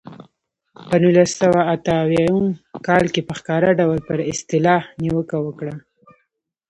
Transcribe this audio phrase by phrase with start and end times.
[0.89, 2.27] په نولس سوه اته اویا
[2.87, 5.75] کال کې په ښکاره ډول پر اصطلاح نیوکه وکړه.